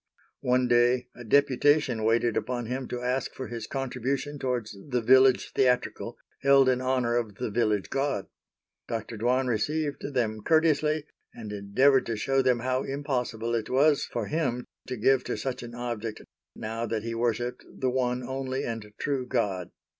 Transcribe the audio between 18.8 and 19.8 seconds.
True God.